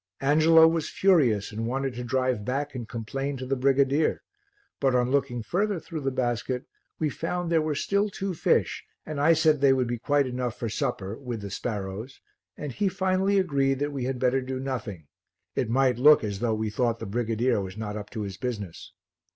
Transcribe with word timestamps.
Angelo 0.19 0.67
was 0.67 0.89
furious 0.89 1.51
and 1.51 1.67
wanted 1.67 1.93
to 1.93 2.03
drive 2.03 2.43
back 2.43 2.73
and 2.73 2.89
complain 2.89 3.37
to 3.37 3.45
the 3.45 3.55
brigadier, 3.55 4.23
but, 4.79 4.95
on 4.95 5.11
looking 5.11 5.43
further 5.43 5.79
through 5.79 5.99
the 6.01 6.09
basket, 6.09 6.65
we 6.97 7.07
found 7.07 7.51
there 7.51 7.61
were 7.61 7.75
still 7.75 8.09
two 8.09 8.33
fish 8.33 8.83
and 9.05 9.21
I 9.21 9.33
said 9.33 9.61
they 9.61 9.73
would 9.73 9.85
be 9.85 9.99
quite 9.99 10.25
enough 10.25 10.57
for 10.57 10.69
supper 10.69 11.19
with 11.19 11.41
the 11.41 11.51
sparrows 11.51 12.19
and 12.57 12.71
he 12.71 12.87
finally 12.87 13.37
agreed 13.37 13.77
that 13.77 13.91
we 13.93 14.05
had 14.05 14.17
better 14.17 14.41
do 14.41 14.59
nothing, 14.59 15.05
it 15.53 15.69
might 15.69 15.99
look 15.99 16.23
as 16.23 16.39
though 16.39 16.55
we 16.55 16.71
thought 16.71 16.97
the 16.97 17.05
brigadier 17.05 17.61
was 17.61 17.77
not 17.77 17.95
up 17.95 18.09
to 18.09 18.21
his 18.23 18.37
business. 18.37 18.93